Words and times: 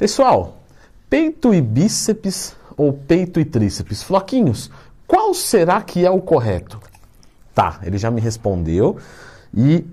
Pessoal, 0.00 0.56
peito 1.10 1.52
e 1.52 1.60
bíceps 1.60 2.56
ou 2.74 2.90
peito 2.90 3.38
e 3.38 3.44
tríceps? 3.44 4.02
Floquinhos, 4.02 4.70
qual 5.06 5.34
será 5.34 5.82
que 5.82 6.06
é 6.06 6.10
o 6.10 6.22
correto? 6.22 6.80
Tá, 7.54 7.80
ele 7.82 7.98
já 7.98 8.10
me 8.10 8.18
respondeu 8.18 8.96
e 9.54 9.86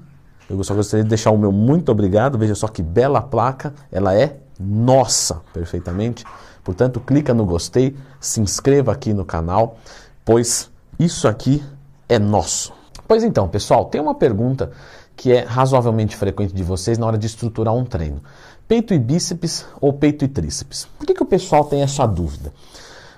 eu 0.50 0.64
só 0.64 0.74
gostaria 0.74 1.04
de 1.04 1.10
deixar 1.10 1.32
o 1.32 1.38
meu 1.38 1.52
muito 1.52 1.92
obrigado. 1.92 2.38
Veja 2.38 2.56
só 2.56 2.70
que 2.70 2.82
bela 2.82 3.22
placa, 3.22 3.74
ela 3.92 4.16
é 4.16 4.38
nossa, 4.58 5.42
perfeitamente. 5.52 6.24
Portanto, 6.64 7.02
clica 7.02 7.34
no 7.34 7.46
gostei, 7.46 7.94
se 8.18 8.40
inscreva 8.40 8.94
aqui 8.94 9.14
no 9.14 9.26
canal, 9.26 9.78
pois 10.24 10.72
isso 10.98 11.28
aqui 11.28 11.62
é 12.08 12.18
nosso. 12.18 12.72
Pois 13.06 13.26
então, 13.26 13.50
pessoal, 13.50 13.84
tem 13.84 14.00
uma 14.00 14.16
pergunta 14.16 14.72
que 15.18 15.34
é 15.34 15.44
razoavelmente 15.44 16.16
frequente 16.16 16.54
de 16.54 16.64
vocês 16.64 16.98
na 16.98 17.08
hora 17.08 17.18
de 17.18 17.26
estruturar 17.26 17.74
um 17.74 17.84
treino. 17.84 18.22
Peito 18.68 18.94
e 18.94 19.00
bíceps 19.00 19.66
ou 19.80 19.94
peito 19.94 20.26
e 20.26 20.28
tríceps? 20.28 20.88
Por 20.98 21.06
que, 21.06 21.14
que 21.14 21.24
o 21.24 21.26
pessoal 21.26 21.64
tem 21.64 21.82
essa 21.82 22.06
dúvida? 22.06 22.52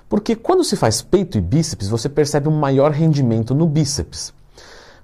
Porque 0.07 0.35
quando 0.35 0.63
se 0.63 0.75
faz 0.75 1.01
peito 1.01 1.39
e 1.39 1.41
bíceps, 1.41 1.87
você 1.87 2.07
percebe 2.07 2.47
um 2.47 2.59
maior 2.59 2.91
rendimento 2.91 3.55
no 3.55 3.65
bíceps. 3.65 4.31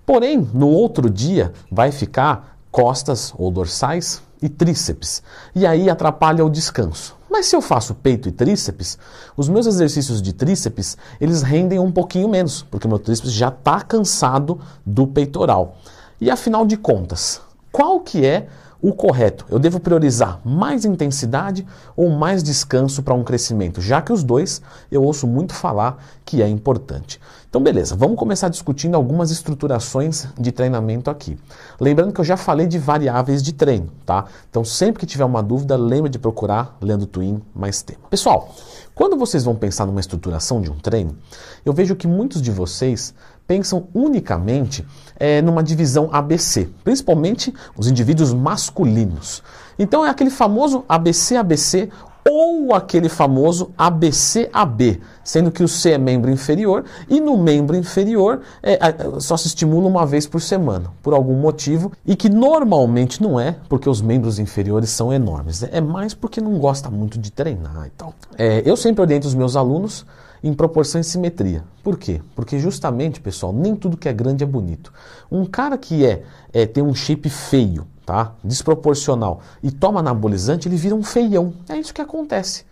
Porém, 0.06 0.48
no 0.54 0.68
outro 0.68 1.10
dia 1.10 1.52
vai 1.72 1.92
ficar 1.92 2.58
costas 2.72 3.34
ou 3.36 3.50
dorsais 3.50 4.22
e 4.40 4.48
tríceps. 4.48 5.24
E 5.56 5.66
aí 5.66 5.90
atrapalha 5.90 6.46
o 6.46 6.50
descanso. 6.50 7.16
Mas 7.28 7.48
se 7.48 7.56
eu 7.56 7.62
faço 7.62 7.96
peito 7.96 8.30
e 8.30 8.32
tríceps, 8.32 9.00
os 9.36 9.50
meus 9.50 9.66
exercícios 9.66 10.22
de 10.22 10.32
tríceps, 10.32 10.96
eles 11.20 11.42
rendem 11.42 11.80
um 11.80 11.92
pouquinho 11.92 12.30
menos, 12.30 12.62
porque 12.70 12.88
meu 12.88 13.00
tríceps 13.00 13.34
já 13.34 13.48
está 13.48 13.82
cansado 13.82 14.62
do 14.86 15.08
peitoral. 15.08 15.78
E 16.22 16.30
afinal 16.30 16.68
de 16.68 16.78
contas, 16.78 17.42
qual 17.72 18.00
que 18.00 18.24
é 18.24 18.48
o 18.88 18.94
correto? 18.94 19.48
Eu 19.50 19.58
devo 19.58 19.80
priorizar 19.80 20.40
mais 20.46 20.86
intensidade 20.86 21.66
ou 21.96 22.12
mais 22.12 22.44
descanso 22.44 23.02
para 23.02 23.16
um 23.16 23.24
crescimento? 23.24 23.82
Já 23.82 24.00
que 24.00 24.14
os 24.14 24.24
dois 24.24 24.62
eu 24.92 25.02
ouço 25.02 25.26
muito 25.26 25.56
falar 25.56 25.98
que 26.24 26.40
é 26.40 26.48
importante. 26.48 27.20
Então, 27.50 27.64
beleza, 27.64 27.96
vamos 27.96 28.18
começar 28.18 28.48
discutindo 28.50 28.96
algumas 28.96 29.32
estruturações 29.32 30.28
de 30.38 30.52
treinamento 30.52 31.10
aqui. 31.10 31.38
Lembrando 31.80 32.14
que 32.14 32.20
eu 32.20 32.26
já 32.26 32.38
falei 32.38 32.68
de 32.68 32.78
variáveis 32.78 33.42
de 33.42 33.54
treino, 33.54 33.90
tá? 34.06 34.26
Então, 34.50 34.64
sempre 34.64 35.00
que 35.00 35.06
tiver 35.06 35.26
uma 35.26 35.42
dúvida, 35.42 35.76
lembre 35.76 36.10
de 36.10 36.20
procurar 36.20 36.78
Leandro 36.80 37.08
Twin 37.08 37.42
mais 37.56 37.82
tema. 37.82 38.02
Pessoal, 38.10 38.54
quando 38.94 39.18
vocês 39.18 39.44
vão 39.44 39.56
pensar 39.56 39.86
numa 39.86 40.00
estruturação 40.00 40.62
de 40.62 40.70
um 40.70 40.78
treino, 40.78 41.18
eu 41.66 41.74
vejo 41.74 41.96
que 41.96 42.08
muitos 42.08 42.42
de 42.42 42.52
vocês 42.52 43.14
pensam 43.48 43.88
unicamente 43.94 44.86
é, 45.18 45.42
numa 45.42 45.64
divisão 45.64 46.10
ABC, 46.12 46.70
principalmente 46.84 47.54
os 47.78 47.88
indivíduos 47.88 48.34
masculinos. 48.34 49.44
Então 49.78 50.06
é 50.06 50.10
aquele 50.10 50.30
famoso 50.30 50.84
ABC-ABC 50.88 51.90
ou 52.28 52.74
aquele 52.74 53.08
famoso 53.08 53.72
ABC-AB, 53.78 55.00
sendo 55.24 55.52
que 55.52 55.64
o 55.64 55.68
C 55.68 55.92
é 55.92 55.98
membro 55.98 56.32
inferior 56.32 56.84
e 57.08 57.22
no 57.22 57.38
membro 57.38 57.76
inferior 57.76 58.42
é, 58.64 58.80
só 59.20 59.38
se 59.38 59.48
estimula 59.48 59.88
uma 59.88 60.06
vez 60.06 60.26
por 60.26 60.42
semana, 60.42 60.92
por 61.04 61.14
algum 61.14 61.36
motivo, 61.36 61.92
e 62.04 62.16
que 62.16 62.28
normalmente 62.28 63.22
não 63.22 63.40
é 63.40 63.56
porque 63.70 63.88
os 63.88 64.02
membros 64.02 64.40
inferiores 64.40 64.90
são 64.90 65.14
enormes, 65.14 65.62
é 65.64 65.80
mais 65.80 66.16
porque 66.16 66.42
não 66.42 66.58
gosta 66.58 66.90
muito 66.90 67.20
de 67.20 67.32
treinar 67.32 67.86
e 67.86 67.92
tal. 67.92 68.14
É, 68.38 68.64
eu 68.66 68.76
sempre 68.76 69.02
oriento 69.02 69.28
os 69.28 69.36
meus 69.36 69.56
alunos 69.56 70.06
em 70.44 70.54
proporção 70.54 71.02
e 71.02 71.04
simetria. 71.04 71.64
Por 71.84 71.98
quê? 71.98 72.22
Porque 72.36 72.60
justamente, 72.60 73.20
pessoal, 73.20 73.54
nem 73.54 73.76
tudo 73.76 73.98
que 73.98 74.10
é 74.10 74.14
grande 74.14 74.44
é 74.44 74.48
bonito. 74.48 74.92
Um 75.32 75.46
cara 75.46 75.78
que 75.78 76.06
é, 76.06 76.24
é 76.54 76.66
tem 76.66 76.84
um 76.84 76.94
shape 76.94 77.30
feio, 77.30 77.88
tá? 78.06 78.34
Desproporcional 78.44 79.42
e 79.64 79.72
toma 79.72 80.00
anabolizante, 80.00 80.68
ele 80.68 80.78
vira 80.78 80.96
um 80.96 81.04
feião. 81.04 81.54
É 81.68 81.78
isso 81.78 81.94
que 81.94 82.02
acontece. 82.02 82.66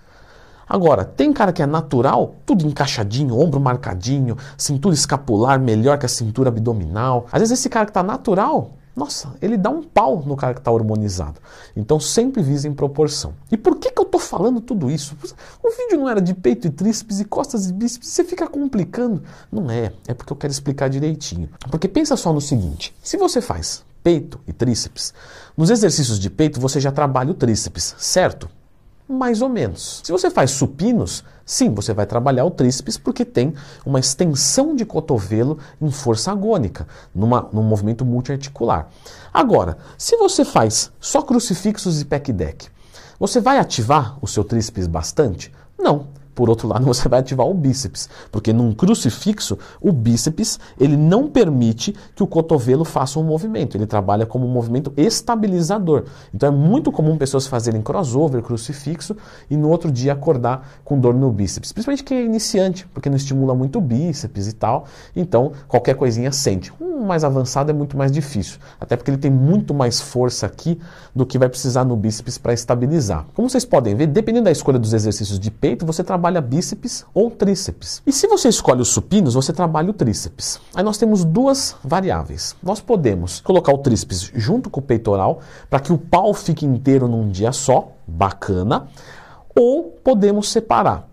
Agora, 0.67 1.03
tem 1.03 1.33
cara 1.33 1.51
que 1.51 1.61
é 1.61 1.65
natural, 1.65 2.35
tudo 2.45 2.65
encaixadinho, 2.65 3.37
ombro 3.37 3.59
marcadinho, 3.59 4.37
cintura 4.57 4.95
escapular 4.95 5.59
melhor 5.59 5.97
que 5.97 6.05
a 6.05 6.09
cintura 6.09 6.49
abdominal. 6.49 7.25
Às 7.31 7.41
vezes 7.41 7.59
esse 7.59 7.69
cara 7.69 7.85
que 7.85 7.89
está 7.89 8.01
natural, 8.01 8.71
nossa, 8.95 9.33
ele 9.41 9.57
dá 9.57 9.69
um 9.69 9.83
pau 9.83 10.23
no 10.25 10.37
cara 10.37 10.53
que 10.53 10.61
está 10.61 10.71
hormonizado. 10.71 11.39
Então 11.75 11.99
sempre 11.99 12.41
visa 12.41 12.67
em 12.67 12.73
proporção. 12.73 13.33
E 13.51 13.57
por 13.57 13.75
que, 13.75 13.91
que 13.91 13.99
eu 13.99 14.05
estou 14.05 14.21
falando 14.21 14.61
tudo 14.61 14.89
isso? 14.89 15.17
O 15.61 15.69
vídeo 15.69 15.97
não 15.97 16.07
era 16.07 16.21
de 16.21 16.33
peito 16.33 16.67
e 16.67 16.69
tríceps 16.69 17.19
e 17.19 17.25
costas 17.25 17.69
e 17.69 17.73
bíceps, 17.73 18.07
você 18.07 18.23
fica 18.23 18.47
complicando. 18.47 19.21
Não 19.51 19.69
é, 19.69 19.91
é 20.07 20.13
porque 20.13 20.31
eu 20.31 20.37
quero 20.37 20.51
explicar 20.51 20.89
direitinho. 20.89 21.49
Porque 21.69 21.87
pensa 21.87 22.15
só 22.15 22.31
no 22.31 22.39
seguinte: 22.39 22.95
se 23.03 23.17
você 23.17 23.41
faz 23.41 23.83
peito 24.03 24.39
e 24.45 24.51
tríceps. 24.51 25.13
Nos 25.55 25.69
exercícios 25.69 26.19
de 26.19 26.29
peito 26.29 26.59
você 26.59 26.79
já 26.79 26.91
trabalha 26.91 27.31
o 27.31 27.33
tríceps, 27.33 27.95
certo? 27.97 28.49
Mais 29.07 29.41
ou 29.41 29.49
menos. 29.49 30.01
Se 30.03 30.11
você 30.11 30.29
faz 30.29 30.51
supinos, 30.51 31.23
sim, 31.45 31.73
você 31.73 31.93
vai 31.93 32.05
trabalhar 32.05 32.45
o 32.45 32.51
tríceps 32.51 32.97
porque 32.97 33.23
tem 33.25 33.53
uma 33.85 33.99
extensão 33.99 34.75
de 34.75 34.85
cotovelo 34.85 35.59
em 35.81 35.91
força 35.91 36.31
agônica, 36.31 36.87
numa, 37.13 37.49
num 37.51 37.63
movimento 37.63 38.05
multiarticular. 38.05 38.89
Agora, 39.33 39.77
se 39.97 40.17
você 40.17 40.43
faz 40.45 40.91
só 40.99 41.21
crucifixos 41.21 42.01
e 42.01 42.05
pec 42.05 42.31
deck, 42.31 42.67
você 43.19 43.39
vai 43.39 43.57
ativar 43.57 44.17
o 44.21 44.27
seu 44.27 44.43
tríceps 44.43 44.87
bastante? 44.87 45.53
Não. 45.77 46.07
Por 46.35 46.49
outro 46.49 46.67
lado, 46.67 46.85
você 46.87 47.07
vai 47.07 47.19
ativar 47.19 47.47
o 47.47 47.53
bíceps, 47.53 48.09
porque 48.31 48.51
num 48.51 48.73
crucifixo, 48.73 49.57
o 49.81 49.91
bíceps 49.91 50.59
ele 50.79 50.97
não 50.97 51.27
permite 51.27 51.95
que 52.15 52.23
o 52.23 52.27
cotovelo 52.27 52.85
faça 52.85 53.19
um 53.19 53.23
movimento, 53.23 53.75
ele 53.77 53.85
trabalha 53.85 54.25
como 54.25 54.45
um 54.45 54.49
movimento 54.49 54.93
estabilizador. 54.97 56.05
Então 56.33 56.49
é 56.49 56.51
muito 56.51 56.91
comum 56.91 57.17
pessoas 57.17 57.47
fazerem 57.47 57.81
crossover, 57.81 58.41
crucifixo, 58.41 59.15
e 59.49 59.57
no 59.57 59.69
outro 59.69 59.91
dia 59.91 60.13
acordar 60.13 60.67
com 60.83 60.99
dor 60.99 61.13
no 61.13 61.31
bíceps. 61.31 61.71
Principalmente 61.71 62.03
quem 62.03 62.17
é 62.17 62.25
iniciante, 62.25 62.87
porque 62.93 63.09
não 63.09 63.17
estimula 63.17 63.53
muito 63.53 63.79
o 63.79 63.81
bíceps 63.81 64.47
e 64.47 64.53
tal, 64.53 64.85
então 65.15 65.51
qualquer 65.67 65.95
coisinha 65.95 66.31
sente. 66.31 66.73
Um 66.81 67.05
mais 67.05 67.23
avançado 67.23 67.69
é 67.69 67.73
muito 67.73 67.97
mais 67.97 68.11
difícil, 68.11 68.59
até 68.79 68.95
porque 68.95 69.11
ele 69.11 69.17
tem 69.17 69.31
muito 69.31 69.73
mais 69.73 69.99
força 69.99 70.45
aqui 70.45 70.79
do 71.15 71.25
que 71.25 71.37
vai 71.37 71.49
precisar 71.49 71.83
no 71.83 71.95
bíceps 71.95 72.37
para 72.37 72.53
estabilizar. 72.53 73.25
Como 73.33 73.49
vocês 73.49 73.65
podem 73.65 73.95
ver, 73.95 74.07
dependendo 74.07 74.45
da 74.45 74.51
escolha 74.51 74.79
dos 74.79 74.93
exercícios 74.93 75.39
de 75.39 75.51
peito, 75.51 75.85
você 75.85 76.03
trabalha 76.03 76.22
trabalha 76.23 76.39
bíceps 76.39 77.05
ou 77.13 77.29
tríceps. 77.29 78.01
E 78.07 78.13
se 78.13 78.27
você 78.27 78.47
escolhe 78.47 78.81
os 78.81 78.87
supinos, 78.87 79.33
você 79.33 79.51
trabalha 79.51 79.89
o 79.89 79.93
tríceps. 79.93 80.57
Aí 80.73 80.81
nós 80.81 80.97
temos 80.97 81.25
duas 81.25 81.75
variáveis. 81.83 82.55
Nós 82.63 82.79
podemos 82.79 83.41
colocar 83.41 83.73
o 83.73 83.79
tríceps 83.79 84.31
junto 84.33 84.69
com 84.69 84.79
o 84.79 84.83
peitoral 84.83 85.41
para 85.69 85.81
que 85.81 85.91
o 85.91 85.97
pau 85.97 86.33
fique 86.33 86.65
inteiro 86.65 87.09
num 87.09 87.27
dia 87.27 87.51
só, 87.51 87.91
bacana, 88.07 88.87
ou 89.53 89.99
podemos 90.01 90.49
separar. 90.49 91.09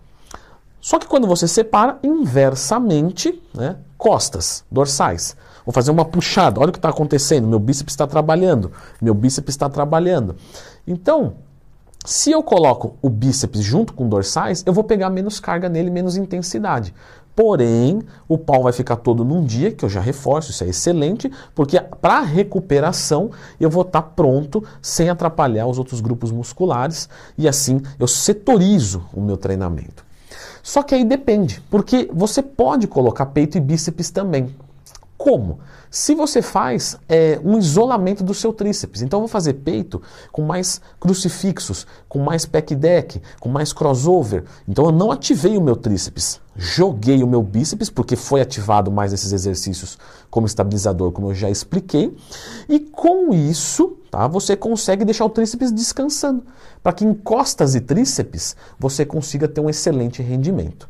Só 0.79 0.97
que 0.97 1.07
quando 1.07 1.27
você 1.27 1.45
separa, 1.45 1.99
inversamente, 2.01 3.43
né, 3.53 3.75
costas, 3.97 4.63
dorsais. 4.71 5.35
Vou 5.65 5.73
fazer 5.73 5.91
uma 5.91 6.05
puxada, 6.05 6.61
olha 6.61 6.69
o 6.69 6.71
que 6.71 6.77
está 6.77 6.89
acontecendo, 6.89 7.47
meu 7.49 7.59
bíceps 7.59 7.93
está 7.93 8.07
trabalhando, 8.07 8.71
meu 9.01 9.13
bíceps 9.13 9.53
está 9.53 9.69
trabalhando. 9.69 10.37
Então, 10.87 11.33
se 12.05 12.31
eu 12.31 12.41
coloco 12.41 12.97
o 13.01 13.09
bíceps 13.09 13.61
junto 13.61 13.93
com 13.93 14.09
dorsais, 14.09 14.63
eu 14.65 14.73
vou 14.73 14.83
pegar 14.83 15.09
menos 15.09 15.39
carga 15.39 15.69
nele, 15.69 15.91
menos 15.91 16.17
intensidade. 16.17 16.93
Porém, 17.35 18.01
o 18.27 18.37
pau 18.37 18.63
vai 18.63 18.73
ficar 18.73 18.97
todo 18.97 19.23
num 19.23 19.43
dia, 19.43 19.71
que 19.71 19.85
eu 19.85 19.89
já 19.89 20.01
reforço, 20.01 20.51
isso 20.51 20.63
é 20.63 20.67
excelente, 20.67 21.31
porque 21.55 21.79
para 21.79 22.21
recuperação 22.21 23.31
eu 23.59 23.69
vou 23.69 23.83
estar 23.83 24.01
tá 24.01 24.07
pronto 24.07 24.63
sem 24.81 25.09
atrapalhar 25.09 25.67
os 25.67 25.77
outros 25.77 26.01
grupos 26.01 26.31
musculares 26.31 27.07
e 27.37 27.47
assim 27.47 27.81
eu 27.97 28.07
setorizo 28.07 29.05
o 29.13 29.21
meu 29.21 29.37
treinamento. 29.37 30.03
Só 30.61 30.83
que 30.83 30.93
aí 30.93 31.05
depende, 31.05 31.61
porque 31.69 32.09
você 32.13 32.41
pode 32.41 32.87
colocar 32.87 33.27
peito 33.27 33.57
e 33.57 33.61
bíceps 33.61 34.11
também. 34.11 34.53
Como? 35.21 35.59
Se 35.87 36.15
você 36.15 36.41
faz 36.41 36.97
é, 37.07 37.39
um 37.45 37.55
isolamento 37.55 38.23
do 38.23 38.33
seu 38.33 38.51
tríceps, 38.51 39.03
então 39.03 39.19
eu 39.19 39.21
vou 39.21 39.27
fazer 39.27 39.53
peito 39.53 40.01
com 40.31 40.41
mais 40.41 40.81
crucifixos, 40.99 41.85
com 42.09 42.17
mais 42.17 42.43
pec 42.43 42.73
deck, 42.73 43.21
com 43.39 43.47
mais 43.47 43.71
crossover. 43.71 44.45
Então 44.67 44.85
eu 44.85 44.91
não 44.91 45.11
ativei 45.11 45.55
o 45.57 45.61
meu 45.61 45.75
tríceps, 45.75 46.41
joguei 46.55 47.21
o 47.21 47.27
meu 47.27 47.43
bíceps 47.43 47.87
porque 47.87 48.15
foi 48.15 48.41
ativado 48.41 48.89
mais 48.89 49.13
esses 49.13 49.31
exercícios 49.31 49.95
como 50.27 50.47
estabilizador, 50.47 51.11
como 51.11 51.29
eu 51.29 51.35
já 51.35 51.51
expliquei. 51.51 52.17
E 52.67 52.79
com 52.79 53.31
isso, 53.31 53.97
tá, 54.09 54.27
você 54.27 54.55
consegue 54.55 55.05
deixar 55.05 55.25
o 55.25 55.29
tríceps 55.29 55.71
descansando, 55.71 56.43
para 56.81 56.93
que 56.93 57.05
em 57.05 57.13
costas 57.13 57.75
e 57.75 57.79
tríceps 57.79 58.55
você 58.79 59.05
consiga 59.05 59.47
ter 59.47 59.61
um 59.61 59.69
excelente 59.69 60.23
rendimento. 60.23 60.89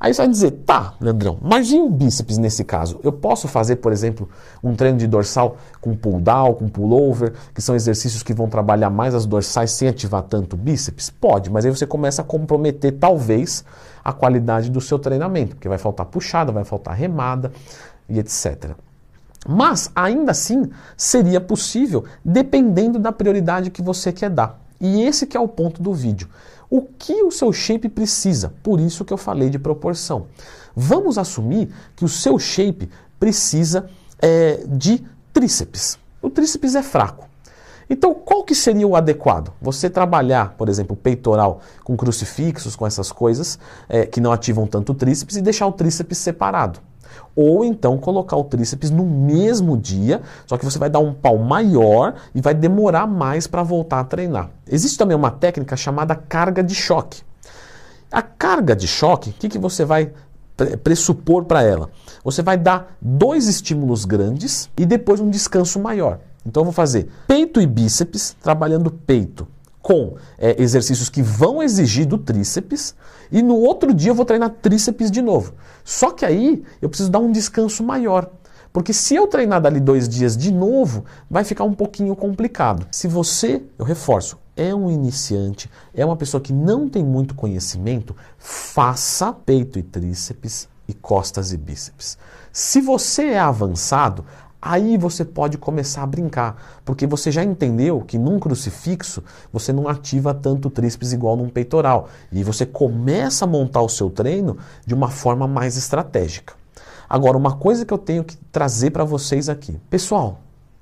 Aí 0.00 0.14
você 0.14 0.22
vai 0.22 0.30
dizer, 0.30 0.50
tá, 0.64 0.94
Leandrão, 1.00 1.38
mas 1.42 1.72
e 1.72 1.76
o 1.76 1.90
bíceps 1.90 2.38
nesse 2.38 2.62
caso? 2.62 3.00
Eu 3.02 3.10
posso 3.10 3.48
fazer, 3.48 3.76
por 3.76 3.90
exemplo, 3.90 4.28
um 4.62 4.72
treino 4.76 4.96
de 4.96 5.08
dorsal 5.08 5.56
com 5.80 5.96
pull 5.96 6.20
down, 6.20 6.54
com 6.54 6.68
pull 6.68 6.92
over, 6.92 7.32
que 7.52 7.60
são 7.60 7.74
exercícios 7.74 8.22
que 8.22 8.32
vão 8.32 8.48
trabalhar 8.48 8.90
mais 8.90 9.12
as 9.12 9.26
dorsais 9.26 9.72
sem 9.72 9.88
ativar 9.88 10.22
tanto 10.22 10.54
o 10.54 10.56
bíceps? 10.56 11.10
Pode, 11.10 11.50
mas 11.50 11.64
aí 11.64 11.72
você 11.72 11.84
começa 11.84 12.22
a 12.22 12.24
comprometer, 12.24 12.92
talvez, 12.92 13.64
a 14.04 14.12
qualidade 14.12 14.70
do 14.70 14.80
seu 14.80 15.00
treinamento, 15.00 15.56
porque 15.56 15.68
vai 15.68 15.78
faltar 15.78 16.06
puxada, 16.06 16.52
vai 16.52 16.64
faltar 16.64 16.94
remada 16.94 17.50
e 18.08 18.20
etc. 18.20 18.70
Mas, 19.48 19.90
ainda 19.96 20.30
assim, 20.30 20.70
seria 20.96 21.40
possível, 21.40 22.04
dependendo 22.24 23.00
da 23.00 23.10
prioridade 23.10 23.70
que 23.70 23.82
você 23.82 24.12
quer 24.12 24.30
dar. 24.30 24.60
E 24.80 25.02
esse 25.02 25.26
que 25.26 25.36
é 25.36 25.40
o 25.40 25.48
ponto 25.48 25.82
do 25.82 25.92
vídeo. 25.92 26.28
O 26.70 26.82
que 26.82 27.22
o 27.22 27.30
seu 27.30 27.52
shape 27.52 27.88
precisa? 27.88 28.52
Por 28.62 28.80
isso 28.80 29.04
que 29.04 29.12
eu 29.12 29.16
falei 29.16 29.48
de 29.48 29.58
proporção. 29.58 30.26
Vamos 30.76 31.18
assumir 31.18 31.70
que 31.96 32.04
o 32.04 32.08
seu 32.08 32.38
shape 32.38 32.90
precisa 33.18 33.88
é, 34.20 34.64
de 34.66 35.04
tríceps. 35.32 35.98
O 36.20 36.28
tríceps 36.28 36.74
é 36.74 36.82
fraco. 36.82 37.28
Então, 37.90 38.12
qual 38.12 38.44
que 38.44 38.54
seria 38.54 38.86
o 38.86 38.94
adequado? 38.94 39.50
Você 39.62 39.88
trabalhar, 39.88 40.54
por 40.58 40.68
exemplo, 40.68 40.94
peitoral 40.94 41.60
com 41.82 41.96
crucifixos, 41.96 42.76
com 42.76 42.86
essas 42.86 43.10
coisas 43.10 43.58
é, 43.88 44.04
que 44.04 44.20
não 44.20 44.30
ativam 44.30 44.66
tanto 44.66 44.92
o 44.92 44.94
tríceps 44.94 45.36
e 45.36 45.40
deixar 45.40 45.66
o 45.66 45.72
tríceps 45.72 46.18
separado. 46.18 46.80
Ou 47.34 47.64
então 47.64 47.98
colocar 47.98 48.36
o 48.36 48.44
tríceps 48.44 48.90
no 48.90 49.04
mesmo 49.04 49.76
dia, 49.76 50.22
só 50.46 50.56
que 50.56 50.64
você 50.64 50.78
vai 50.78 50.90
dar 50.90 50.98
um 50.98 51.12
pau 51.12 51.38
maior 51.38 52.14
e 52.34 52.40
vai 52.40 52.54
demorar 52.54 53.06
mais 53.06 53.46
para 53.46 53.62
voltar 53.62 54.00
a 54.00 54.04
treinar. 54.04 54.50
Existe 54.66 54.98
também 54.98 55.16
uma 55.16 55.30
técnica 55.30 55.76
chamada 55.76 56.14
carga 56.14 56.62
de 56.62 56.74
choque. 56.74 57.22
A 58.10 58.22
carga 58.22 58.74
de 58.74 58.88
choque, 58.88 59.30
o 59.30 59.32
que, 59.34 59.48
que 59.48 59.58
você 59.58 59.84
vai 59.84 60.12
pressupor 60.82 61.44
para 61.44 61.62
ela? 61.62 61.90
Você 62.24 62.42
vai 62.42 62.56
dar 62.56 62.96
dois 63.00 63.46
estímulos 63.46 64.04
grandes 64.04 64.68
e 64.76 64.84
depois 64.84 65.20
um 65.20 65.30
descanso 65.30 65.78
maior. 65.78 66.18
Então 66.44 66.62
eu 66.62 66.64
vou 66.64 66.72
fazer 66.72 67.08
peito 67.26 67.60
e 67.60 67.66
bíceps, 67.66 68.34
trabalhando 68.42 68.90
peito 68.90 69.46
com 69.88 70.16
é, 70.36 70.62
exercícios 70.62 71.08
que 71.08 71.22
vão 71.22 71.62
exigir 71.62 72.04
do 72.04 72.18
tríceps, 72.18 72.94
e 73.32 73.40
no 73.40 73.54
outro 73.54 73.94
dia 73.94 74.10
eu 74.10 74.14
vou 74.14 74.26
treinar 74.26 74.50
tríceps 74.50 75.10
de 75.10 75.22
novo. 75.22 75.54
Só 75.82 76.10
que 76.10 76.26
aí 76.26 76.62
eu 76.82 76.90
preciso 76.90 77.10
dar 77.10 77.20
um 77.20 77.32
descanso 77.32 77.82
maior. 77.82 78.30
Porque 78.70 78.92
se 78.92 79.14
eu 79.14 79.26
treinar 79.26 79.62
dali 79.62 79.80
dois 79.80 80.06
dias 80.06 80.36
de 80.36 80.52
novo, 80.52 81.06
vai 81.30 81.42
ficar 81.42 81.64
um 81.64 81.72
pouquinho 81.72 82.14
complicado. 82.14 82.86
Se 82.92 83.08
você, 83.08 83.62
eu 83.78 83.84
reforço, 83.86 84.36
é 84.54 84.74
um 84.74 84.90
iniciante, 84.90 85.70
é 85.94 86.04
uma 86.04 86.16
pessoa 86.16 86.38
que 86.38 86.52
não 86.52 86.86
tem 86.86 87.02
muito 87.02 87.34
conhecimento, 87.34 88.14
faça 88.36 89.32
peito 89.32 89.78
e 89.78 89.82
tríceps 89.82 90.68
e 90.86 90.92
costas 90.92 91.50
e 91.50 91.56
bíceps. 91.56 92.18
Se 92.52 92.82
você 92.82 93.28
é 93.28 93.38
avançado, 93.38 94.22
Aí 94.70 94.98
você 94.98 95.24
pode 95.24 95.56
começar 95.56 96.02
a 96.02 96.06
brincar, 96.06 96.82
porque 96.84 97.06
você 97.06 97.32
já 97.32 97.42
entendeu 97.42 98.02
que 98.02 98.18
num 98.18 98.38
crucifixo 98.38 99.24
você 99.50 99.72
não 99.72 99.88
ativa 99.88 100.34
tanto 100.34 100.68
tríceps 100.68 101.10
igual 101.14 101.38
num 101.38 101.48
peitoral. 101.48 102.10
E 102.30 102.44
você 102.44 102.66
começa 102.66 103.46
a 103.46 103.48
montar 103.48 103.80
o 103.80 103.88
seu 103.88 104.10
treino 104.10 104.58
de 104.84 104.92
uma 104.92 105.08
forma 105.08 105.48
mais 105.48 105.78
estratégica. 105.78 106.52
Agora, 107.08 107.38
uma 107.38 107.56
coisa 107.56 107.86
que 107.86 107.94
eu 107.94 107.96
tenho 107.96 108.22
que 108.22 108.36
trazer 108.52 108.90
para 108.90 109.04
vocês 109.04 109.48
aqui. 109.48 109.80
Pessoal, 109.88 110.38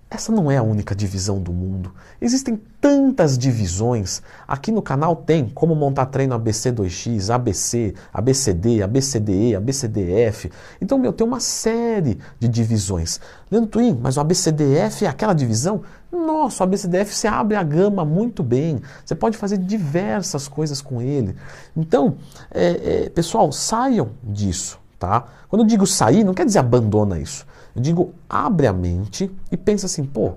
essa 0.08 0.30
não 0.30 0.48
é 0.48 0.56
a 0.56 0.62
única 0.62 0.94
divisão 0.94 1.40
do 1.40 1.52
mundo. 1.52 1.92
Existem 2.20 2.60
tantas 2.80 3.36
divisões. 3.36 4.22
Aqui 4.46 4.70
no 4.70 4.80
canal 4.80 5.16
tem 5.16 5.48
como 5.48 5.74
montar 5.74 6.06
treino 6.06 6.38
ABC2X, 6.38 7.28
ABC, 7.28 7.92
ABCD, 8.14 8.84
ABCDE, 8.84 9.56
ABCDF. 9.56 10.50
Então, 10.80 10.96
meu, 10.96 11.12
tem 11.12 11.26
uma 11.26 11.40
série 11.40 12.18
de 12.38 12.46
divisões. 12.46 13.20
Leandro 13.50 13.70
Twin, 13.70 13.98
mas 14.00 14.16
o 14.16 14.20
ABCDF 14.20 15.04
é 15.04 15.08
aquela 15.08 15.32
divisão? 15.32 15.82
Nossa, 16.12 16.62
o 16.62 16.66
ABCDF 16.66 17.12
você 17.12 17.26
abre 17.26 17.56
a 17.56 17.62
gama 17.64 18.04
muito 18.04 18.44
bem. 18.44 18.80
Você 19.04 19.14
pode 19.16 19.36
fazer 19.36 19.58
diversas 19.58 20.46
coisas 20.46 20.80
com 20.80 21.02
ele. 21.02 21.34
Então, 21.76 22.16
é, 22.52 23.06
é, 23.06 23.08
pessoal, 23.10 23.50
saiam 23.50 24.10
disso. 24.22 24.78
Tá? 25.00 25.26
Quando 25.48 25.62
eu 25.62 25.66
digo 25.66 25.86
sair, 25.86 26.22
não 26.22 26.32
quer 26.32 26.46
dizer 26.46 26.60
abandona 26.60 27.18
isso. 27.18 27.44
Eu 27.76 27.82
digo, 27.82 28.14
abre 28.28 28.66
a 28.66 28.72
mente 28.72 29.30
e 29.52 29.56
pensa 29.56 29.86
assim, 29.86 30.02
pô, 30.02 30.32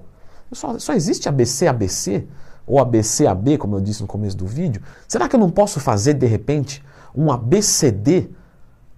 só, 0.52 0.78
só 0.78 0.94
existe 0.94 1.30
ABC, 1.30 1.68
ABC? 1.68 2.28
Ou 2.68 2.80
ABC, 2.80 3.26
AB, 3.26 3.58
como 3.58 3.78
eu 3.78 3.82
disse 3.82 4.02
no 4.02 4.08
começo 4.08 4.36
do 4.38 4.46
vídeo? 4.46 4.82
Será 5.08 5.28
que 5.28 5.36
eu 5.36 5.40
não 5.40 5.50
posso 5.50 5.80
fazer, 5.80 6.14
de 6.14 6.28
repente, 6.28 6.84
um 7.16 7.32
ABCD 7.32 8.30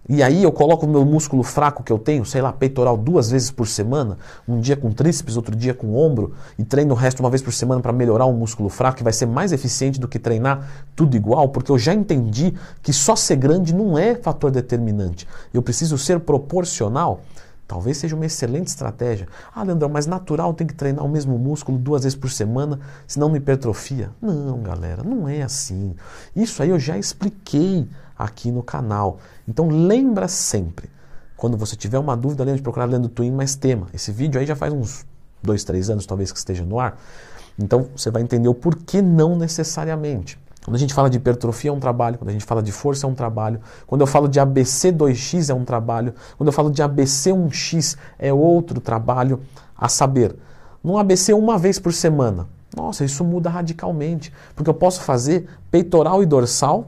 e 0.10 0.24
aí 0.24 0.42
eu 0.44 0.52
coloco 0.52 0.86
o 0.86 0.90
meu 0.90 1.06
músculo 1.06 1.44
fraco 1.44 1.84
que 1.84 1.92
eu 1.92 2.00
tenho, 2.00 2.26
sei 2.26 2.42
lá, 2.42 2.52
peitoral 2.52 2.98
duas 2.98 3.30
vezes 3.30 3.52
por 3.52 3.68
semana, 3.68 4.18
um 4.48 4.60
dia 4.60 4.76
com 4.76 4.92
tríceps, 4.92 5.38
outro 5.38 5.56
dia 5.56 5.74
com 5.74 5.96
ombro, 5.96 6.34
e 6.58 6.66
treino 6.66 6.94
o 6.94 6.98
resto 6.98 7.20
uma 7.20 7.30
vez 7.30 7.42
por 7.42 7.54
semana 7.54 7.82
para 7.82 7.94
melhorar 7.94 8.26
o 8.26 8.34
músculo 8.34 8.68
fraco, 8.68 8.98
que 8.98 9.04
vai 9.04 9.14
ser 9.14 9.28
mais 9.28 9.52
eficiente 9.52 10.00
do 10.00 10.08
que 10.08 10.18
treinar 10.18 10.86
tudo 10.96 11.16
igual, 11.16 11.48
porque 11.50 11.72
eu 11.72 11.78
já 11.78 11.94
entendi 11.94 12.54
que 12.82 12.92
só 12.92 13.16
ser 13.16 13.36
grande 13.36 13.76
não 13.76 13.98
é 13.98 14.16
fator 14.16 14.50
determinante. 14.50 15.28
Eu 15.54 15.62
preciso 15.62 15.98
ser 15.98 16.20
proporcional. 16.20 17.22
Talvez 17.72 17.96
seja 17.96 18.18
uma 18.18 18.26
excelente 18.26 18.68
estratégia. 18.68 19.30
Ah, 19.56 19.64
Leandrão, 19.64 19.88
mas 19.88 20.06
natural 20.06 20.54
tem 20.54 20.68
que 20.68 20.74
treinar 20.74 21.06
o 21.06 21.08
mesmo 21.08 21.40
músculo 21.40 21.78
duas 21.78 22.04
vezes 22.04 22.18
por 22.18 22.30
semana, 22.30 22.78
senão 23.08 23.30
não 23.30 23.38
hipertrofia. 23.38 24.10
Não, 24.22 24.62
galera, 24.62 25.06
não 25.06 25.26
é 25.26 25.42
assim. 25.42 25.96
Isso 26.36 26.62
aí 26.62 26.70
eu 26.70 26.78
já 26.78 26.98
expliquei 26.98 27.88
aqui 28.20 28.52
no 28.52 28.62
canal. 28.62 29.20
Então 29.48 29.70
lembra 29.70 30.28
sempre, 30.28 30.90
quando 31.38 31.56
você 31.56 31.78
tiver 31.78 31.98
uma 31.98 32.18
dúvida, 32.18 32.44
lembra 32.44 32.58
de 32.58 32.62
procurar 32.62 32.84
Leandro 32.84 33.08
Twin 33.08 33.32
mais 33.32 33.56
tema. 33.56 33.88
Esse 33.94 34.12
vídeo 34.12 34.38
aí 34.38 34.46
já 34.46 34.54
faz 34.54 34.74
uns 34.74 35.06
dois, 35.42 35.64
três 35.64 35.90
anos 35.90 36.06
talvez 36.06 36.30
que 36.30 36.38
esteja 36.38 36.66
no 36.66 36.78
ar. 36.78 37.00
Então 37.58 37.88
você 37.96 38.12
vai 38.12 38.22
entender 38.22 38.50
o 38.50 38.54
porquê 38.54 39.02
não 39.02 39.38
necessariamente. 39.38 40.38
Quando 40.63 40.75
a 40.75 40.80
gente 40.80 40.94
fala 40.94 41.10
de 41.10 41.18
hipertrofia 41.18 41.72
é 41.72 41.74
um 41.74 41.80
trabalho, 41.80 42.18
quando 42.19 42.30
a 42.30 42.34
gente 42.34 42.46
fala 42.46 42.62
de 42.62 42.72
força 42.72 43.08
é 43.08 43.10
um 43.10 43.16
trabalho, 43.16 43.60
quando 43.88 44.02
eu 44.02 44.08
falo 44.08 44.28
de 44.28 44.40
ABC2X 44.40 45.50
é 45.50 45.54
um 45.54 45.66
trabalho, 45.66 46.13
quando 46.38 46.48
eu 46.48 46.54
falo 46.54 46.69
de 46.69 46.84
ABC1X 46.84 47.98
é 48.19 48.31
outro 48.31 48.80
trabalho, 48.80 49.42
a 49.75 49.90
saber, 49.90 50.36
num 50.84 50.98
ABC 50.98 51.34
uma 51.34 51.58
vez 51.58 51.80
por 51.80 51.92
semana. 51.92 52.48
Nossa, 52.75 53.04
isso 53.04 53.24
muda 53.24 53.50
radicalmente, 53.50 54.31
porque 54.56 54.69
eu 54.69 54.74
posso 54.74 55.02
fazer 55.02 55.48
peitoral 55.72 56.22
e 56.22 56.25
dorsal 56.25 56.88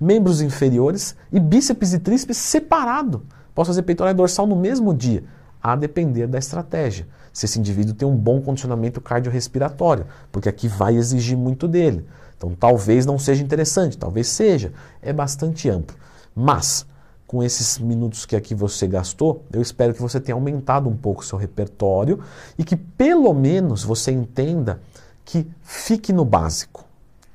membros 0.00 0.42
inferiores 0.42 1.16
e 1.32 1.40
bíceps 1.40 1.94
e 1.94 1.98
tríceps 1.98 2.36
separado. 2.36 3.22
Posso 3.54 3.68
fazer 3.68 3.82
peitoral 3.82 4.12
e 4.12 4.14
dorsal 4.14 4.46
no 4.46 4.56
mesmo 4.56 4.92
dia, 4.92 5.24
a 5.62 5.74
depender 5.74 6.26
da 6.26 6.38
estratégia. 6.38 7.06
Se 7.32 7.46
esse 7.46 7.58
indivíduo 7.58 7.94
tem 7.94 8.06
um 8.06 8.16
bom 8.16 8.40
condicionamento 8.40 9.00
cardiorrespiratório, 9.00 10.06
porque 10.30 10.48
aqui 10.48 10.68
vai 10.68 10.96
exigir 10.96 11.36
muito 11.36 11.66
dele. 11.66 12.06
Então 12.36 12.54
talvez 12.54 13.06
não 13.06 13.18
seja 13.18 13.42
interessante, 13.42 13.96
talvez 13.96 14.28
seja. 14.28 14.72
É 15.00 15.12
bastante 15.12 15.68
amplo. 15.68 15.96
Mas, 16.34 16.86
com 17.26 17.42
esses 17.42 17.78
minutos 17.78 18.26
que 18.26 18.36
aqui 18.36 18.54
você 18.54 18.86
gastou, 18.86 19.44
eu 19.52 19.62
espero 19.62 19.94
que 19.94 20.02
você 20.02 20.20
tenha 20.20 20.34
aumentado 20.34 20.88
um 20.88 20.96
pouco 20.96 21.22
o 21.22 21.24
seu 21.24 21.38
repertório 21.38 22.20
e 22.58 22.64
que 22.64 22.76
pelo 22.76 23.32
menos 23.32 23.82
você 23.82 24.12
entenda 24.12 24.80
que 25.24 25.46
fique 25.62 26.12
no 26.12 26.24
básico. 26.24 26.84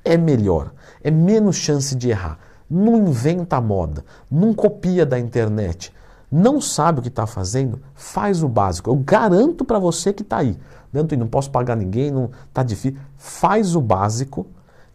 É 0.04 0.18
melhor, 0.18 0.72
é 1.04 1.12
menos 1.12 1.56
chance 1.56 1.96
de 1.96 2.10
errar 2.10 2.40
não 2.72 2.96
inventa 2.96 3.60
moda, 3.60 4.06
não 4.32 4.54
copia 4.54 5.06
da 5.06 5.20
internet, 5.20 5.94
não 6.32 6.62
sabe 6.62 7.00
o 7.00 7.02
que 7.02 7.10
está 7.10 7.28
fazendo, 7.28 7.82
faz 7.94 8.42
o 8.42 8.48
básico. 8.48 8.90
Eu 8.90 8.96
garanto 8.96 9.66
para 9.66 9.78
você 9.78 10.14
que 10.14 10.22
está 10.22 10.38
aí. 10.38 10.58
Dentro, 10.92 11.18
não 11.18 11.28
posso 11.28 11.52
pagar 11.52 11.76
ninguém, 11.76 12.10
não 12.10 12.32
está 12.48 12.64
difícil. 12.64 12.98
Faz 13.18 13.76
o 13.76 13.82
básico 13.82 14.48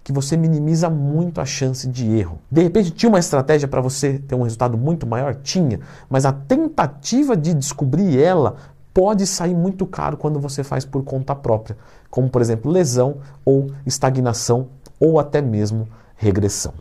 que 0.07 0.13
você 0.13 0.37
minimiza 0.37 0.89
muito 0.89 1.41
a 1.41 1.45
chance 1.45 1.89
de 1.89 2.07
erro. 2.17 2.39
De 2.49 2.63
repente 2.63 2.93
tinha 2.93 3.09
uma 3.09 3.19
estratégia 3.19 3.67
para 3.67 3.81
você 3.81 4.21
ter 4.21 4.37
um 4.37 4.43
resultado 4.43 4.79
muito 4.79 5.05
maior? 5.05 5.35
Tinha, 5.35 5.81
mas 6.09 6.25
a 6.25 6.31
tentativa 6.31 7.37
de 7.37 7.53
descobrir 7.53 8.17
ela 8.17 8.55
pode 8.95 9.27
sair 9.27 9.53
muito 9.53 9.85
caro 9.85 10.17
quando 10.17 10.39
você 10.39 10.63
faz 10.63 10.85
por 10.85 11.03
conta 11.03 11.35
própria, 11.35 11.77
como 12.09 12.31
por 12.31 12.41
exemplo 12.41 12.71
lesão 12.71 13.17
ou 13.45 13.67
estagnação 13.85 14.69
ou 15.01 15.19
até 15.19 15.43
mesmo 15.43 15.89
regressão. 16.15 16.75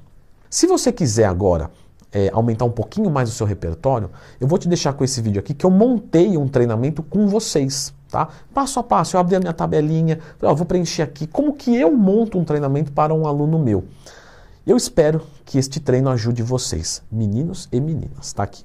Se 0.47 0.67
você 0.67 0.91
quiser 0.91 1.25
agora 1.25 1.71
é, 2.13 2.29
aumentar 2.31 2.65
um 2.65 2.71
pouquinho 2.71 3.09
mais 3.09 3.27
o 3.27 3.31
seu 3.31 3.47
repertório, 3.47 4.11
eu 4.39 4.47
vou 4.47 4.59
te 4.59 4.67
deixar 4.67 4.93
com 4.93 5.03
esse 5.03 5.19
vídeo 5.19 5.39
aqui 5.39 5.55
que 5.55 5.65
eu 5.65 5.71
montei 5.71 6.37
um 6.37 6.47
treinamento 6.47 7.01
com 7.01 7.27
vocês. 7.27 7.91
Tá? 8.15 8.29
Passo 8.53 8.79
a 8.79 8.83
passo, 8.83 9.17
eu 9.17 9.19
abri 9.19 9.35
a 9.35 9.41
minha 9.41 9.51
tabelinha, 9.51 10.21
ó, 10.41 10.53
vou 10.53 10.65
preencher 10.65 11.01
aqui 11.01 11.27
como 11.27 11.51
que 11.51 11.75
eu 11.75 11.91
monto 11.91 12.39
um 12.39 12.45
treinamento 12.45 12.89
para 12.89 13.13
um 13.13 13.27
aluno 13.27 13.59
meu. 13.59 13.83
Eu 14.65 14.77
espero 14.77 15.21
que 15.43 15.57
este 15.57 15.81
treino 15.81 16.09
ajude 16.09 16.41
vocês, 16.41 17.03
meninos 17.11 17.67
e 17.73 17.79
meninas. 17.81 18.31
Tá 18.31 18.43
aqui. 18.43 18.63